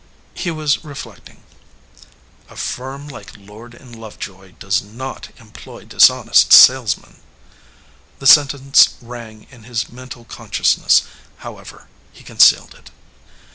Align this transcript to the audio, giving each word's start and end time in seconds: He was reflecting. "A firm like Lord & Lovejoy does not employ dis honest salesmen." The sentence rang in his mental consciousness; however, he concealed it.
He 0.33 0.49
was 0.49 0.83
reflecting. 0.83 1.43
"A 2.49 2.55
firm 2.55 3.07
like 3.07 3.37
Lord 3.37 3.79
& 3.95 3.95
Lovejoy 3.95 4.53
does 4.53 4.81
not 4.81 5.29
employ 5.37 5.85
dis 5.85 6.09
honest 6.09 6.51
salesmen." 6.51 7.17
The 8.17 8.25
sentence 8.25 8.95
rang 8.99 9.45
in 9.51 9.65
his 9.65 9.89
mental 9.91 10.25
consciousness; 10.25 11.03
however, 11.37 11.87
he 12.11 12.23
concealed 12.23 12.73
it. 12.73 12.89